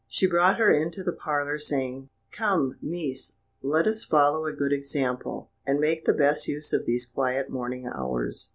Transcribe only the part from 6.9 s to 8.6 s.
quiet morning hours."